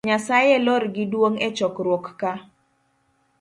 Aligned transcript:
Nyasaye 0.09 0.55
lor 0.65 0.83
gi 0.93 1.05
duong 1.11 1.37
echokruok 1.47 2.05
ka 2.19 2.31